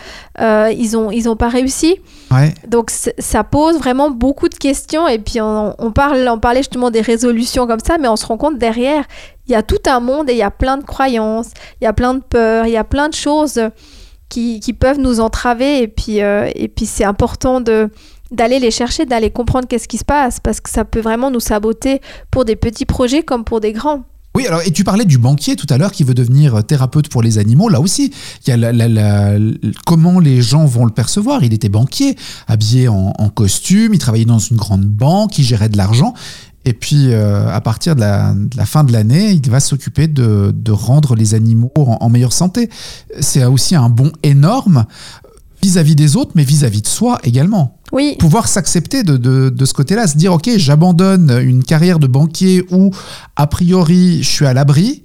euh, 0.40 0.72
ils 0.76 0.96
ont 0.96 1.10
ils 1.10 1.28
ont 1.28 1.36
pas 1.36 1.48
réussi? 1.48 1.96
Ouais. 2.32 2.52
donc 2.66 2.90
ça 2.90 3.44
pose 3.44 3.78
vraiment 3.78 4.10
beaucoup 4.10 4.48
de 4.48 4.54
questions 4.56 5.06
et 5.06 5.18
puis 5.20 5.40
on, 5.40 5.74
on 5.78 5.92
parle, 5.92 6.28
on 6.28 6.40
parlait 6.40 6.60
justement 6.60 6.90
des 6.90 7.00
résolutions 7.00 7.66
comme 7.68 7.78
ça, 7.78 7.98
mais 7.98 8.08
on 8.08 8.16
se 8.16 8.26
rend 8.26 8.36
compte 8.36 8.58
derrière, 8.58 9.04
il 9.48 9.52
y 9.52 9.54
a 9.54 9.62
tout 9.62 9.78
un 9.86 10.00
monde 10.00 10.28
et 10.30 10.32
il 10.32 10.38
y 10.38 10.42
a 10.42 10.50
plein 10.50 10.76
de 10.76 10.84
croyances, 10.84 11.48
il 11.80 11.84
y 11.84 11.86
a 11.86 11.92
plein 11.92 12.14
de 12.14 12.20
peurs, 12.20 12.66
il 12.66 12.72
y 12.72 12.76
a 12.76 12.84
plein 12.84 13.08
de 13.08 13.14
choses 13.14 13.60
qui, 14.28 14.60
qui 14.60 14.72
peuvent 14.72 14.98
nous 14.98 15.20
entraver 15.20 15.82
et 15.82 15.88
puis, 15.88 16.20
euh, 16.20 16.50
puis 16.74 16.86
c'est 16.86 17.04
important 17.04 17.60
de 17.60 17.90
d'aller 18.32 18.58
les 18.58 18.72
chercher, 18.72 19.06
d'aller 19.06 19.30
comprendre 19.30 19.68
qu'est-ce 19.68 19.86
qui 19.86 19.98
se 19.98 20.04
passe 20.04 20.40
parce 20.40 20.60
que 20.60 20.68
ça 20.68 20.84
peut 20.84 20.98
vraiment 21.00 21.30
nous 21.30 21.38
saboter 21.38 22.00
pour 22.32 22.44
des 22.44 22.56
petits 22.56 22.84
projets 22.84 23.22
comme 23.22 23.44
pour 23.44 23.60
des 23.60 23.72
grands. 23.72 24.02
Oui, 24.34 24.46
alors, 24.48 24.60
et 24.66 24.70
tu 24.72 24.84
parlais 24.84 25.04
du 25.06 25.16
banquier 25.16 25.54
tout 25.56 25.66
à 25.70 25.78
l'heure 25.78 25.92
qui 25.92 26.02
veut 26.04 26.12
devenir 26.12 26.62
thérapeute 26.62 27.08
pour 27.08 27.22
les 27.22 27.38
animaux. 27.38 27.68
Là 27.70 27.80
aussi, 27.80 28.12
il 28.44 28.50
y 28.50 28.52
a 28.52 28.56
la- 28.58 28.72
la- 28.72 29.38
comment 29.86 30.18
les 30.18 30.42
gens 30.42 30.66
vont 30.66 30.84
le 30.84 30.90
percevoir? 30.90 31.42
Il 31.44 31.54
était 31.54 31.70
banquier, 31.70 32.16
habillé 32.48 32.88
en 32.88 33.12
costume, 33.34 33.94
il 33.94 33.98
travaillait 33.98 34.26
dans 34.26 34.38
une 34.40 34.56
grande 34.58 34.84
banque, 34.84 35.38
il 35.38 35.44
gérait 35.44 35.70
de 35.70 35.78
l'argent. 35.78 36.12
Et 36.66 36.72
puis, 36.72 37.12
euh, 37.12 37.48
à 37.48 37.60
partir 37.62 37.94
de 37.94 38.00
la, 38.00 38.34
de 38.34 38.56
la 38.56 38.66
fin 38.66 38.84
de 38.84 38.92
l'année, 38.92 39.30
il 39.32 39.50
va 39.50 39.60
s'occuper 39.60 40.08
de, 40.08 40.52
de 40.54 40.72
rendre 40.72 41.14
les 41.14 41.34
animaux 41.34 41.70
en, 41.76 41.96
en 42.00 42.08
meilleure 42.10 42.32
santé. 42.32 42.68
C'est 43.20 43.44
aussi 43.44 43.74
un 43.76 43.88
bon 43.88 44.10
énorme 44.22 44.84
vis-à-vis 45.62 45.94
des 45.96 46.16
autres, 46.16 46.32
mais 46.34 46.44
vis-à-vis 46.44 46.82
de 46.82 46.86
soi 46.86 47.18
également 47.24 47.78
Oui, 47.92 48.16
pouvoir 48.18 48.46
s'accepter 48.48 49.02
de, 49.04 49.16
de, 49.16 49.48
de 49.48 49.64
ce 49.64 49.72
côté-là, 49.72 50.06
se 50.06 50.16
dire 50.18 50.32
ok, 50.32 50.50
j'abandonne 50.56 51.30
une 51.42 51.64
carrière 51.64 51.98
de 51.98 52.06
banquier 52.06 52.64
où 52.70 52.90
a 53.36 53.46
priori 53.46 54.22
je 54.22 54.28
suis 54.28 54.46
à 54.46 54.52
l'abri 54.52 55.02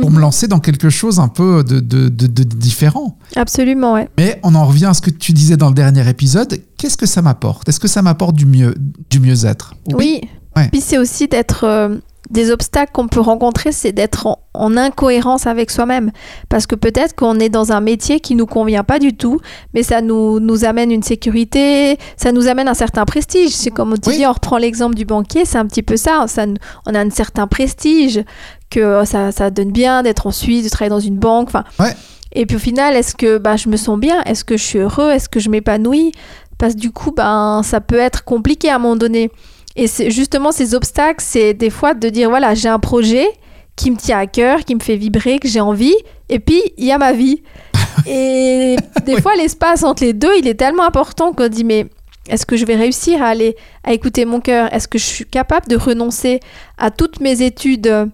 pour 0.00 0.10
Mhm. 0.10 0.16
me 0.16 0.20
lancer 0.20 0.46
dans 0.46 0.60
quelque 0.60 0.90
chose 0.90 1.18
un 1.18 1.26
peu 1.26 1.64
de, 1.64 1.80
de, 1.80 2.08
de- 2.08 2.26
de 2.28 2.42
différent. 2.44 3.18
absolument, 3.34 3.94
ouais. 3.94 4.08
Mais 4.16 4.38
on 4.44 4.54
en 4.54 4.64
revient 4.64 4.84
à 4.86 4.94
ce 4.94 5.00
que 5.00 5.10
tu 5.10 5.32
disais 5.32 5.56
dans 5.56 5.68
le 5.68 5.74
dernier 5.74 6.08
épisode. 6.08 6.60
Qu'est-ce 6.76 6.96
que 6.96 7.06
ça 7.06 7.20
m'apporte? 7.20 7.68
Est-ce 7.68 7.80
que 7.80 7.88
ça 7.88 8.00
m'apporte 8.00 8.36
du 8.36 8.46
mieux, 8.46 8.76
du 9.10 9.18
mieux-être? 9.18 9.74
Oui. 9.92 10.20
Ouais. 10.58 10.68
Puis 10.70 10.80
c'est 10.80 10.98
aussi 10.98 11.28
d'être 11.28 11.64
euh, 11.64 11.96
des 12.30 12.50
obstacles 12.50 12.92
qu'on 12.92 13.08
peut 13.08 13.20
rencontrer, 13.20 13.72
c'est 13.72 13.92
d'être 13.92 14.26
en, 14.26 14.38
en 14.52 14.76
incohérence 14.76 15.46
avec 15.46 15.70
soi-même. 15.70 16.10
Parce 16.50 16.66
que 16.66 16.74
peut-être 16.74 17.14
qu'on 17.14 17.38
est 17.40 17.48
dans 17.48 17.72
un 17.72 17.80
métier 17.80 18.20
qui 18.20 18.34
nous 18.34 18.44
convient 18.44 18.84
pas 18.84 18.98
du 18.98 19.16
tout, 19.16 19.40
mais 19.72 19.82
ça 19.82 20.02
nous, 20.02 20.38
nous 20.40 20.64
amène 20.66 20.90
une 20.92 21.02
sécurité, 21.02 21.98
ça 22.16 22.32
nous 22.32 22.48
amène 22.48 22.68
un 22.68 22.74
certain 22.74 23.06
prestige. 23.06 23.50
C'est 23.52 23.70
comme 23.70 23.94
Oui. 24.06 24.16
dis, 24.18 24.26
on 24.26 24.32
reprend 24.32 24.58
l'exemple 24.58 24.94
du 24.94 25.06
banquier, 25.06 25.44
c'est 25.46 25.58
un 25.58 25.66
petit 25.66 25.82
peu 25.82 25.96
ça. 25.96 26.26
ça 26.28 26.44
on 26.86 26.94
a 26.94 27.00
un 27.00 27.10
certain 27.10 27.46
prestige, 27.46 28.22
que 28.68 28.80
euh, 28.80 29.04
ça, 29.06 29.32
ça 29.32 29.50
donne 29.50 29.72
bien 29.72 30.02
d'être 30.02 30.26
en 30.26 30.30
Suisse, 30.32 30.64
de 30.64 30.68
travailler 30.68 30.90
dans 30.90 31.00
une 31.00 31.16
banque. 31.18 31.48
Enfin, 31.48 31.64
Ouais. 31.80 31.94
Et 32.34 32.44
puis 32.44 32.56
au 32.56 32.60
final, 32.60 32.94
est-ce 32.94 33.14
que 33.14 33.38
bah, 33.38 33.56
je 33.56 33.70
me 33.70 33.78
sens 33.78 33.98
bien? 33.98 34.20
Est-ce 34.24 34.44
que 34.44 34.58
je 34.58 34.62
suis 34.62 34.78
heureux? 34.80 35.10
Est-ce 35.12 35.30
que 35.30 35.40
je 35.40 35.48
m'épanouis? 35.48 36.12
Parce 36.58 36.74
que 36.74 36.78
du 36.78 36.90
coup, 36.90 37.10
ben, 37.10 37.62
ça 37.64 37.80
peut 37.80 37.98
être 37.98 38.24
compliqué 38.24 38.68
à 38.68 38.74
un 38.76 38.78
moment 38.78 38.96
donné. 38.96 39.30
Et 39.80 39.86
justement 40.10 40.50
ces 40.52 40.74
obstacles, 40.74 41.24
c'est 41.24 41.54
des 41.54 41.70
fois 41.70 41.94
de 41.94 42.08
dire 42.08 42.28
voilà, 42.28 42.54
j'ai 42.54 42.68
un 42.68 42.80
projet 42.80 43.26
qui 43.76 43.92
me 43.92 43.96
tient 43.96 44.18
à 44.18 44.26
cœur, 44.26 44.64
qui 44.64 44.74
me 44.74 44.80
fait 44.80 44.96
vibrer, 44.96 45.38
que 45.38 45.46
j'ai 45.46 45.60
envie, 45.60 45.94
et 46.28 46.40
puis 46.40 46.60
il 46.76 46.84
y 46.84 46.90
a 46.92 46.98
ma 46.98 47.12
vie. 47.12 47.42
et 48.06 48.74
des 49.06 49.14
Oui. 49.14 49.22
fois, 49.22 49.36
l'espace 49.36 49.84
entre 49.84 50.02
les 50.02 50.12
deux, 50.12 50.32
il 50.38 50.48
est 50.48 50.54
tellement 50.54 50.82
important 50.84 51.32
qu'on 51.32 51.46
dit 51.48 51.62
mais 51.64 51.86
est-ce 52.28 52.44
que 52.44 52.56
je 52.56 52.66
vais 52.66 52.74
réussir 52.74 53.22
à 53.22 53.28
aller 53.28 53.56
à 53.84 53.92
écouter 53.92 54.24
mon 54.24 54.40
cœur? 54.40 54.72
Est-ce 54.74 54.88
que 54.88 54.98
je 54.98 55.04
suis 55.04 55.24
capable 55.26 55.68
de 55.68 55.76
renoncer 55.76 56.40
à 56.76 56.90
toutes 56.90 57.20
mes 57.20 57.40
études 57.42 58.10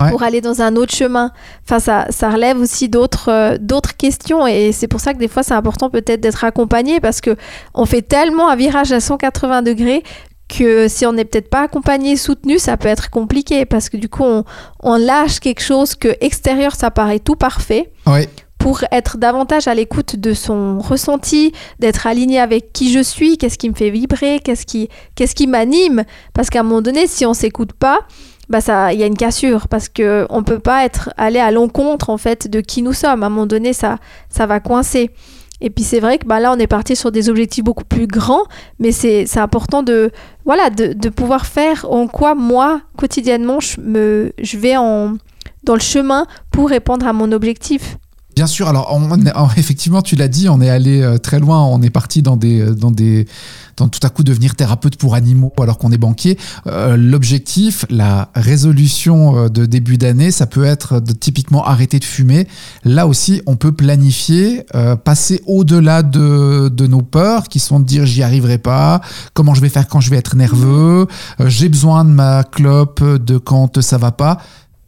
Ouais. 0.00 0.08
pour 0.10 0.22
aller 0.22 0.40
dans 0.40 0.62
un 0.62 0.76
autre 0.76 0.94
chemin? 0.94 1.32
Enfin, 1.64 1.80
ça, 1.80 2.06
ça 2.10 2.30
relève 2.30 2.58
aussi 2.60 2.88
d'autres 2.88 3.28
euh, 3.28 3.58
d'autres 3.60 3.96
questions 3.96 4.46
et 4.46 4.70
c'est 4.72 4.86
pour 4.88 5.00
ça 5.00 5.12
que 5.14 5.18
des 5.18 5.26
fois 5.28 5.42
c'est 5.42 5.52
important 5.54 5.90
peut-être 5.90 6.20
d'être 6.20 6.44
accompagné 6.44 7.00
parce 7.00 7.20
que 7.20 7.36
on 7.74 7.84
fait 7.86 8.00
tellement 8.02 8.48
un 8.48 8.56
virage 8.56 8.92
à 8.92 9.00
180 9.00 9.62
degrés 9.62 10.02
que 10.50 10.88
si 10.88 11.06
on 11.06 11.12
n'est 11.12 11.24
peut-être 11.24 11.48
pas 11.48 11.62
accompagné, 11.62 12.16
soutenu, 12.16 12.58
ça 12.58 12.76
peut 12.76 12.88
être 12.88 13.08
compliqué 13.08 13.64
parce 13.64 13.88
que 13.88 13.96
du 13.96 14.08
coup 14.08 14.24
on, 14.24 14.44
on 14.82 14.96
lâche 14.96 15.40
quelque 15.40 15.62
chose 15.62 15.94
que 15.94 16.08
extérieur 16.20 16.74
ça 16.74 16.90
paraît 16.90 17.20
tout 17.20 17.36
parfait 17.36 17.92
pour 18.58 18.84
être 18.92 19.16
davantage 19.16 19.68
à 19.68 19.74
l'écoute 19.74 20.16
de 20.16 20.34
son 20.34 20.80
ressenti, 20.80 21.52
d'être 21.78 22.06
aligné 22.06 22.38
avec 22.38 22.74
qui 22.74 22.92
je 22.92 23.00
suis, 23.02 23.38
qu'est-ce 23.38 23.56
qui 23.56 23.70
me 23.70 23.74
fait 23.74 23.88
vibrer, 23.88 24.38
qu'est-ce 24.44 24.66
qui, 24.66 24.90
qu'est-ce 25.14 25.34
qui 25.34 25.46
m'anime. 25.46 26.04
Parce 26.34 26.50
qu'à 26.50 26.60
un 26.60 26.62
moment 26.62 26.82
donné, 26.82 27.06
si 27.06 27.24
on 27.24 27.32
s'écoute 27.32 27.72
pas, 27.72 28.00
bah 28.50 28.60
ça, 28.60 28.92
il 28.92 29.00
y 29.00 29.02
a 29.02 29.06
une 29.06 29.16
cassure 29.16 29.66
parce 29.66 29.88
que 29.88 30.26
on 30.28 30.42
peut 30.42 30.58
pas 30.58 30.84
être 30.84 31.10
aller 31.16 31.38
à 31.38 31.50
l'encontre 31.50 32.10
en 32.10 32.18
fait 32.18 32.48
de 32.48 32.60
qui 32.60 32.82
nous 32.82 32.92
sommes. 32.92 33.22
À 33.22 33.26
un 33.26 33.30
moment 33.30 33.46
donné, 33.46 33.72
ça, 33.72 33.96
ça 34.28 34.44
va 34.44 34.60
coincer. 34.60 35.10
Et 35.60 35.70
puis 35.70 35.84
c'est 35.84 36.00
vrai 36.00 36.18
que 36.18 36.26
bah 36.26 36.40
là, 36.40 36.52
on 36.52 36.58
est 36.58 36.66
parti 36.66 36.96
sur 36.96 37.12
des 37.12 37.28
objectifs 37.28 37.64
beaucoup 37.64 37.84
plus 37.84 38.06
grands, 38.06 38.44
mais 38.78 38.92
c'est 38.92 39.38
important 39.38 39.82
de, 39.82 40.10
pouvoir 41.14 41.46
faire 41.46 41.86
en 41.90 42.06
quoi 42.06 42.34
moi, 42.34 42.80
quotidiennement, 42.96 43.60
je, 43.60 44.56
vais 44.58 44.74
dans 44.74 45.74
le 45.74 45.80
chemin 45.80 46.26
pour 46.50 46.68
répondre 46.68 47.06
à 47.06 47.12
mon 47.12 47.32
objectif. 47.32 47.96
Bien 48.36 48.46
sûr, 48.46 48.68
alors 48.68 48.90
effectivement, 49.56 50.02
tu 50.02 50.16
l'as 50.16 50.28
dit, 50.28 50.48
on 50.48 50.60
est 50.60 50.70
allé 50.70 51.02
euh, 51.02 51.18
très 51.18 51.40
loin, 51.40 51.64
on 51.64 51.82
est 51.82 51.90
parti 51.90 52.22
dans 52.22 52.36
des, 52.36 52.60
euh, 52.60 52.74
dans 52.74 52.90
des, 52.90 53.26
dans 53.76 53.88
tout 53.88 54.00
à 54.02 54.10
coup 54.10 54.22
devenir 54.22 54.54
thérapeute 54.54 54.96
pour 54.96 55.14
animaux 55.14 55.52
alors 55.60 55.78
qu'on 55.78 55.92
est 55.92 55.98
banquier. 55.98 56.38
Euh, 56.66 56.96
L'objectif, 56.96 57.84
la 57.90 58.30
résolution 58.34 59.36
euh, 59.36 59.48
de 59.48 59.66
début 59.66 59.98
d'année, 59.98 60.30
ça 60.30 60.46
peut 60.46 60.64
être 60.64 61.00
de 61.00 61.12
typiquement 61.12 61.64
arrêter 61.64 61.98
de 61.98 62.04
fumer. 62.04 62.46
Là 62.84 63.06
aussi, 63.06 63.42
on 63.46 63.56
peut 63.56 63.72
planifier, 63.72 64.64
euh, 64.74 64.96
passer 64.96 65.42
au-delà 65.46 66.02
de, 66.02 66.68
de 66.68 66.86
nos 66.86 67.02
peurs 67.02 67.48
qui 67.48 67.58
sont 67.58 67.80
de 67.80 67.84
dire 67.84 68.06
j'y 68.06 68.22
arriverai 68.22 68.58
pas, 68.58 69.00
comment 69.34 69.54
je 69.54 69.60
vais 69.60 69.68
faire 69.68 69.88
quand 69.88 70.00
je 70.00 70.10
vais 70.10 70.16
être 70.16 70.36
nerveux, 70.36 71.06
euh, 71.40 71.48
j'ai 71.48 71.68
besoin 71.68 72.04
de 72.04 72.10
ma 72.10 72.44
clope 72.44 73.02
de 73.02 73.38
quand 73.38 73.80
ça 73.80 73.98
va 73.98 74.12
pas 74.12 74.38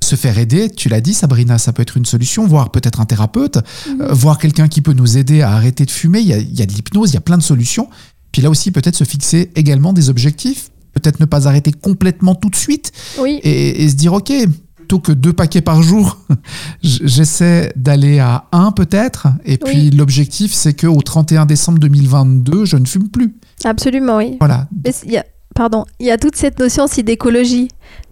se 0.03 0.17
faire 0.17 0.39
aider, 0.39 0.69
tu 0.69 0.89
l'as 0.89 1.01
dit 1.01 1.15
Sabrina, 1.15 1.59
ça 1.59 1.73
peut 1.73 1.83
être 1.83 1.97
une 1.97 2.05
solution, 2.05 2.47
voire 2.47 2.71
peut-être 2.71 3.01
un 3.01 3.05
thérapeute, 3.05 3.59
euh, 4.01 4.12
voir 4.12 4.39
quelqu'un 4.39 4.69
qui 4.69 4.81
peut 4.81 4.93
nous 4.93 5.17
aider 5.17 5.43
à 5.43 5.53
arrêter 5.53 5.85
de 5.85 5.91
fumer, 5.91 6.21
il 6.21 6.27
y 6.27 6.33
a, 6.33 6.39
il 6.39 6.59
y 6.59 6.62
a 6.62 6.67
de 6.67 6.73
l'hypnose, 6.73 7.11
il 7.11 7.15
y 7.15 7.19
a 7.19 7.21
plein 7.21 7.39
de 7.39 7.43
solutions. 7.43 7.89
Puis 8.33 8.43
là 8.43 8.51
aussi, 8.51 8.71
peut-être 8.71 8.97
se 8.97 9.05
fixer 9.05 9.51
également 9.55 9.93
des 9.93 10.11
objectifs, 10.11 10.71
peut-être 10.93 11.21
ne 11.21 11.27
pas 11.27 11.47
arrêter 11.47 11.73
complètement 11.73 12.35
tout 12.35 12.51
de 12.51 12.57
suite 12.57 12.93
Oui, 13.19 13.41
et, 13.43 13.85
et 13.85 13.89
se 13.89 13.95
dire, 13.95 14.12
ok, 14.15 14.33
plutôt 14.75 14.99
que 14.99 15.12
deux 15.12 15.33
paquets 15.33 15.61
par 15.61 15.83
jour, 15.83 16.19
j'essaie 16.83 17.73
d'aller 17.77 18.19
à 18.19 18.47
un 18.53 18.73
peut-être, 18.73 19.29
et 19.45 19.57
puis 19.59 19.91
l'objectif, 19.91 20.53
c'est 20.53 20.75
qu'au 20.75 21.01
31 21.01 21.47
décembre 21.47 21.79
2022, 21.79 22.65
je 22.65 22.77
ne 22.77 22.87
fume 22.87 23.09
plus. 23.09 23.35
absolument, 23.65 24.17
oui. 24.17 24.37
Voilà. 24.41 24.69
Mais 24.85 24.93
il 25.05 25.12
y 25.12 25.19
a, 25.19 25.25
pardon, 25.55 25.85
il 26.01 26.07
y 26.07 26.11
a 26.11 26.19
toute 26.19 26.37
cette 26.37 26.59
notion 26.59 26.85
aussi 26.85 27.03
d'écologie. 27.03 27.69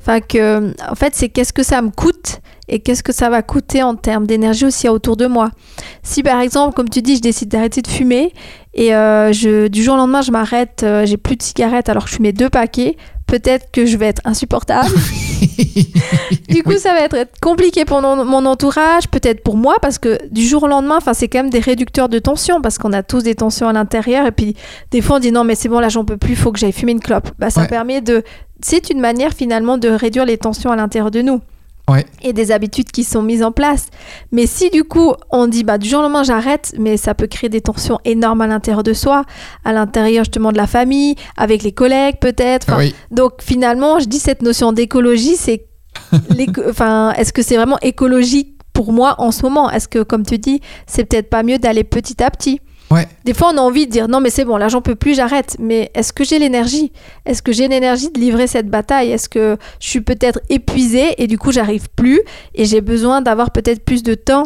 En 0.09 0.95
fait, 0.95 1.15
c'est 1.15 1.29
qu'est-ce 1.29 1.53
que 1.53 1.63
ça 1.63 1.83
me 1.83 1.91
coûte 1.91 2.41
et 2.69 2.81
qu'est-ce 2.81 3.03
que 3.03 3.13
ça 3.13 3.29
va 3.29 3.43
coûter 3.43 3.83
en 3.83 3.97
termes 3.97 4.27
d'énergie 4.27 4.65
aussi 4.65 4.89
autour 4.89 5.17
de 5.17 5.27
moi. 5.27 5.51
Si 6.03 6.23
par 6.23 6.41
exemple, 6.41 6.75
comme 6.75 6.89
tu 6.89 7.03
dis, 7.03 7.17
je 7.17 7.21
décide 7.21 7.49
d'arrêter 7.49 7.83
de 7.83 7.89
fumer 7.89 8.33
et 8.75 8.95
euh, 8.95 9.33
je, 9.33 9.69
du 9.69 9.83
jour 9.83 9.95
au 9.95 9.97
lendemain, 9.99 10.23
je 10.23 10.31
m'arrête, 10.31 10.83
euh, 10.85 11.05
j'ai 11.05 11.17
plus 11.17 11.37
de 11.37 11.43
cigarettes 11.43 11.89
alors 11.89 12.05
que 12.05 12.11
je 12.11 12.17
fumais 12.17 12.33
deux 12.33 12.49
paquets, 12.49 12.97
peut-être 13.27 13.71
que 13.73 13.87
je 13.87 13.97
vais 13.97 14.07
être 14.07 14.23
insupportable. 14.25 14.91
du 16.49 16.63
coup, 16.63 16.77
ça 16.79 16.93
va 16.93 17.01
être 17.01 17.17
compliqué 17.41 17.85
pour 17.85 18.01
mon, 18.01 18.47
entourage, 18.47 19.09
peut-être 19.09 19.43
pour 19.43 19.57
moi, 19.57 19.77
parce 19.81 19.99
que 19.99 20.19
du 20.31 20.47
jour 20.47 20.65
au 20.65 20.67
lendemain, 20.67 20.99
c'est 21.13 21.29
quand 21.29 21.39
même 21.39 21.51
des 21.51 21.61
réducteurs 21.61 22.09
de 22.09 22.19
tension, 22.19 22.61
parce 22.61 22.79
qu'on 22.79 22.93
a 22.93 23.03
tous 23.03 23.23
des 23.23 23.35
tensions 23.35 23.69
à 23.69 23.73
l'intérieur, 23.73 24.27
et 24.27 24.33
puis 24.33 24.57
des 24.91 25.01
fois 25.01 25.17
on 25.17 25.21
dit 25.21 25.33
non, 25.33 25.45
mais 25.45 25.55
c'est 25.55 25.69
bon, 25.69 25.81
là 25.81 25.89
j'en 25.89 26.05
peux 26.05 26.17
plus, 26.17 26.37
faut 26.37 26.53
que 26.53 26.59
j'aille 26.59 26.73
fumer 26.73 26.93
une 26.93 27.01
clope. 27.01 27.31
Bah, 27.39 27.51
ça 27.51 27.63
Ouais. 27.63 27.69
permet 27.69 28.01
de. 28.01 28.23
C'est 28.63 28.91
une 28.91 29.01
manière 29.01 29.33
finalement 29.33 29.79
de 29.79 29.89
réduire 29.89 30.27
les 30.27 30.37
tensions 30.39 30.71
à 30.71 30.77
l'intérieur 30.77 31.11
de 31.11 31.23
nous. 31.23 31.41
Ouais. 31.91 32.07
Et 32.23 32.33
des 32.33 32.53
habitudes 32.53 32.91
qui 32.91 33.05
sont 33.05 33.23
mises 33.23 33.43
en 33.43 33.53
place. 33.53 33.89
Mais 34.33 34.47
si 34.47 34.71
du 34.71 34.85
coup 34.85 35.15
on 35.31 35.47
dit 35.47 35.65
bah 35.65 35.79
du 35.79 35.89
jour 35.89 36.01
au 36.01 36.03
lendemain 36.03 36.23
j'arrête, 36.23 36.75
mais 36.79 36.97
ça 36.97 37.15
peut 37.15 37.27
créer 37.27 37.51
des 37.51 37.61
tensions 37.61 37.99
énormes 38.05 38.41
à 38.43 38.47
l'intérieur 38.47 38.83
de 38.83 38.93
soi, 38.93 39.25
à 39.65 39.73
l'intérieur 39.73 40.25
justement 40.25 40.53
de 40.53 40.57
la 40.57 40.67
famille, 40.67 41.15
avec 41.37 41.63
les 41.63 41.73
collègues 41.73 42.17
peut-être. 42.21 42.69
Enfin, 42.69 42.79
oui. 42.79 42.95
donc 43.11 43.43
finalement, 43.43 43.99
je 43.99 44.07
dis 44.07 44.19
cette 44.19 44.43
notion 44.43 44.73
d'écologie, 44.73 45.37
c'est 45.37 45.67
enfin, 46.69 47.13
est-ce 47.13 47.33
que 47.33 47.43
c'est 47.43 47.57
vraiment 47.57 47.79
écologique 47.83 48.57
pour 48.73 48.93
moi 48.93 49.17
en 49.19 49.31
ce 49.31 49.43
moment? 49.43 49.71
Est-ce 49.71 49.89
que, 49.89 50.03
comme 50.03 50.25
tu 50.25 50.39
dis, 50.39 50.61
c'est 50.87 51.05
peut-être 51.05 51.31
pas 51.31 51.43
mieux 51.43 51.59
d'aller 51.59 51.85
petit 51.85 52.23
à 52.23 52.31
petit? 52.31 52.61
Ouais. 52.93 53.07
Des 53.25 53.35
fois, 53.35 53.53
on 53.55 53.59
a 53.59 53.61
envie 53.61 53.87
de 53.87 53.91
dire 53.93 54.09
non, 54.09 54.21
mais 54.21 54.31
c'est 54.31 54.45
bon, 54.45 54.57
là, 54.57 54.69
j'en 54.69 54.81
peux 54.83 54.97
plus, 54.97 55.15
j'arrête. 55.15 55.57
Mais 55.61 55.91
est-ce 55.95 56.13
que 56.13 56.25
j'ai 56.25 56.39
l'énergie? 56.39 56.91
Est-ce 57.25 57.41
que 57.43 57.53
j'ai 57.53 57.69
l'énergie 57.69 58.11
de 58.11 58.19
livrer 58.19 58.47
cette 58.49 58.69
bataille? 58.69 59.13
Est-ce 59.13 59.29
que 59.29 59.57
je 59.79 59.89
suis 59.89 60.01
peut-être 60.01 60.41
épuisée 60.49 61.15
et 61.23 61.27
du 61.29 61.39
coup, 61.39 61.53
j'arrive 61.53 61.89
plus 61.95 62.21
et 62.55 62.65
j'ai 62.65 62.81
besoin 62.81 63.21
d'avoir 63.23 63.53
peut-être 63.53 63.85
plus 63.85 64.03
de 64.03 64.15
temps 64.15 64.45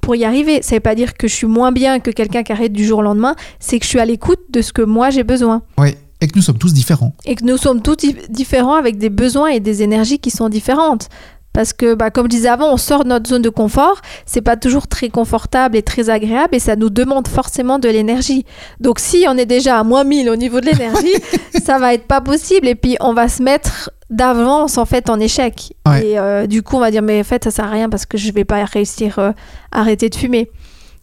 pour 0.00 0.14
y 0.14 0.24
arriver? 0.24 0.62
Ça 0.62 0.76
veut 0.76 0.80
pas 0.80 0.94
dire 0.94 1.14
que 1.14 1.26
je 1.26 1.34
suis 1.34 1.46
moins 1.48 1.72
bien 1.72 1.98
que 1.98 2.10
quelqu'un 2.12 2.44
qui 2.44 2.52
arrête 2.52 2.72
du 2.72 2.84
jour 2.84 3.00
au 3.00 3.02
lendemain, 3.02 3.34
c'est 3.58 3.78
que 3.80 3.84
je 3.84 3.90
suis 3.90 4.00
à 4.00 4.04
l'écoute 4.04 4.40
de 4.50 4.62
ce 4.62 4.72
que 4.72 4.82
moi 4.82 5.10
j'ai 5.10 5.24
besoin 5.24 5.62
Ouais. 5.78 5.96
Et 6.20 6.28
que 6.28 6.36
nous 6.36 6.42
sommes 6.42 6.58
tous 6.58 6.72
différents. 6.72 7.14
et 7.24 7.34
que 7.34 7.44
nous 7.44 7.56
sommes 7.56 7.82
tous 7.82 7.96
di- 7.96 8.14
différents 8.28 8.74
avec 8.76 8.96
des 8.96 9.10
besoins 9.10 9.48
et 9.48 9.58
des 9.58 9.82
énergies 9.82 10.20
qui 10.20 10.30
sont 10.30 10.48
différentes. 10.48 11.08
Parce 11.52 11.72
que, 11.72 11.94
bah, 11.94 12.10
comme 12.10 12.26
je 12.26 12.30
disais 12.30 12.48
avant, 12.48 12.72
on 12.72 12.76
sort 12.76 13.04
de 13.04 13.10
notre 13.10 13.28
zone 13.28 13.42
de 13.42 13.50
confort, 13.50 14.00
c'est 14.24 14.40
pas 14.40 14.56
toujours 14.56 14.88
très 14.88 15.10
confortable 15.10 15.76
et 15.76 15.82
très 15.82 16.08
agréable 16.08 16.54
et 16.54 16.58
ça 16.58 16.76
nous 16.76 16.88
demande 16.90 17.28
forcément 17.28 17.78
de 17.78 17.88
l'énergie. 17.88 18.46
Donc, 18.80 18.98
si 18.98 19.26
on 19.28 19.36
est 19.36 19.46
déjà 19.46 19.78
à 19.78 19.84
moins 19.84 20.04
1000 20.04 20.30
au 20.30 20.36
niveau 20.36 20.60
de 20.60 20.66
l'énergie, 20.66 21.14
ça 21.62 21.78
va 21.78 21.94
être 21.94 22.06
pas 22.06 22.20
possible 22.20 22.68
et 22.68 22.74
puis 22.74 22.96
on 23.00 23.12
va 23.12 23.28
se 23.28 23.42
mettre 23.42 23.90
d'avance 24.08 24.78
en 24.78 24.84
fait 24.84 25.10
en 25.10 25.20
échec. 25.20 25.74
Ouais. 25.86 26.06
Et 26.06 26.18
euh, 26.18 26.46
du 26.46 26.62
coup, 26.62 26.76
on 26.76 26.80
va 26.80 26.90
dire, 26.90 27.02
mais 27.02 27.20
en 27.20 27.24
fait, 27.24 27.44
ça 27.44 27.50
sert 27.50 27.66
à 27.66 27.70
rien 27.70 27.88
parce 27.90 28.06
que 28.06 28.16
je 28.16 28.32
vais 28.32 28.44
pas 28.44 28.64
réussir 28.64 29.18
euh, 29.18 29.32
à 29.72 29.80
arrêter 29.80 30.08
de 30.08 30.14
fumer. 30.14 30.50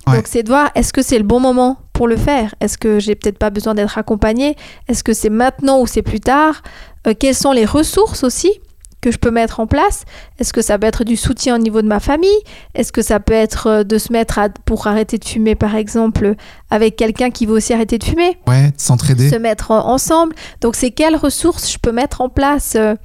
Ouais. 0.08 0.15
Donc, 0.15 0.27
c'est 0.27 0.41
de 0.44 0.50
voir 0.50 0.72
est-ce 0.74 0.94
que 0.94 1.03
c'est 1.03 1.18
le 1.18 1.24
bon 1.24 1.39
moment 1.39 1.77
pour 1.94 2.08
le 2.08 2.18
faire? 2.18 2.56
Est-ce 2.60 2.77
que 2.77 3.00
j'ai 3.00 3.13
peut-être 3.15 3.38
pas 3.38 3.51
besoin 3.51 3.75
d'être 3.75 3.98
accompagné 3.98 4.56
Est-ce 4.88 5.03
que 5.03 5.13
c'est 5.13 5.29
maintenant 5.29 5.79
ou 5.82 5.86
c'est 5.88 6.01
plus 6.01 6.22
tard? 6.22 6.63
Euh, 7.06 7.13
Quelles 7.18 7.36
sont 7.36 7.51
les 7.51 7.65
ressources 7.65 8.24
aussi? 8.24 8.60
Que 9.01 9.12
je 9.12 9.18
peux 9.18 9.32
mettre 9.32 9.60
en 9.60 9.68
place? 9.68 10.03
Est-ce 10.39 10.51
que 10.53 10.62
ça 10.62 10.77
peut 10.77 10.88
être 10.88 11.03
du 11.03 11.15
soutien 11.15 11.56
au 11.56 11.58
niveau 11.60 11.82
de 11.82 11.88
ma 11.88 12.00
famille? 12.00 12.29
Est-ce 12.75 12.91
que 12.91 13.01
ça 13.01 13.20
peut 13.20 13.34
être 13.34 13.68
euh, 13.68 13.84
de 13.84 13.98
se 13.98 14.12
mettre 14.12 14.39
à, 14.39 14.50
pour 14.50 14.88
arrêter 14.88 15.18
de 15.18 15.25
fumer, 15.25 15.56
par 15.56 15.75
exemple, 15.75 16.36
avec 16.70 16.96
quelqu'un 16.96 17.29
qui 17.32 17.46
veut 17.46 17.53
aussi 17.53 17.74
arrêter 17.74 17.98
de 17.98 18.03
fumer? 18.03 18.38
Ouais, 18.48 18.68
de 18.72 18.74
s'entraider. 18.79 19.29
se 19.29 19.36
mettre 19.36 19.72
en- 19.72 19.88
ensemble. 19.88 20.36
Donc, 20.62 20.75
c'est 20.75 20.91
quelles 20.91 21.15
ressources 21.15 21.72
je 21.72 21.77
peux 21.77 21.91
mettre 21.91 22.22
en 22.22 22.29
place 22.29 22.74
euh, 22.75 22.96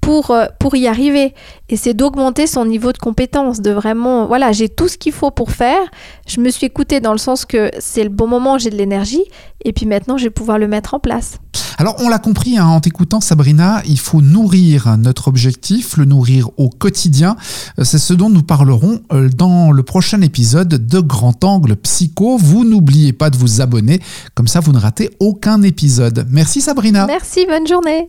pour, 0.00 0.30
euh, 0.30 0.46
pour 0.58 0.76
y 0.76 0.86
arriver? 0.86 1.34
Et 1.68 1.76
c'est 1.76 1.94
d'augmenter 1.94 2.46
son 2.46 2.64
niveau 2.64 2.92
de 2.92 2.98
compétence, 2.98 3.60
de 3.60 3.70
vraiment, 3.70 4.26
voilà, 4.26 4.52
j'ai 4.52 4.68
tout 4.68 4.88
ce 4.88 4.98
qu'il 4.98 5.12
faut 5.12 5.30
pour 5.30 5.50
faire. 5.52 5.80
Je 6.26 6.40
me 6.40 6.50
suis 6.50 6.66
écoutée 6.66 7.00
dans 7.00 7.12
le 7.12 7.18
sens 7.18 7.44
que 7.44 7.70
c'est 7.78 8.02
le 8.02 8.08
bon 8.10 8.26
moment, 8.26 8.58
j'ai 8.58 8.70
de 8.70 8.76
l'énergie, 8.76 9.24
et 9.64 9.72
puis 9.72 9.86
maintenant, 9.86 10.16
je 10.18 10.24
vais 10.24 10.30
pouvoir 10.30 10.58
le 10.58 10.68
mettre 10.68 10.94
en 10.94 10.98
place. 11.00 11.38
Alors, 11.80 11.96
on 12.00 12.10
l'a 12.10 12.18
compris 12.18 12.58
hein, 12.58 12.66
en 12.66 12.78
t'écoutant, 12.78 13.22
Sabrina, 13.22 13.80
il 13.86 13.98
faut 13.98 14.20
nourrir 14.20 14.98
notre 14.98 15.28
objectif, 15.28 15.96
le 15.96 16.04
nourrir 16.04 16.50
au 16.58 16.68
quotidien. 16.68 17.36
Euh, 17.78 17.84
C'est 17.84 17.96
ce 17.98 18.12
dont 18.12 18.28
nous 18.28 18.42
parlerons 18.42 19.00
euh, 19.14 19.30
dans 19.30 19.72
le 19.72 19.82
prochain 19.82 20.20
épisode 20.20 20.68
de 20.68 21.00
Grand 21.00 21.42
Angle 21.42 21.76
Psycho. 21.76 22.36
Vous 22.36 22.66
n'oubliez 22.66 23.14
pas 23.14 23.30
de 23.30 23.38
vous 23.38 23.62
abonner, 23.62 23.98
comme 24.34 24.46
ça 24.46 24.60
vous 24.60 24.72
ne 24.72 24.78
ratez 24.78 25.08
aucun 25.20 25.62
épisode. 25.62 26.26
Merci 26.28 26.60
Sabrina. 26.60 27.06
Merci, 27.06 27.46
bonne 27.48 27.66
journée 27.66 28.08